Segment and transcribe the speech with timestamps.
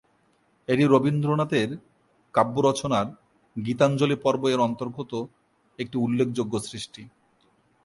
[0.67, 1.69] এটি রবীন্দ্রনাথের
[2.33, 3.07] কাব্য রচনার
[3.55, 5.11] "গীতাঞ্জলি পর্ব"-এর অন্তর্গত
[5.79, 7.01] একটি উল্লেখযোগ্য সৃষ্টি।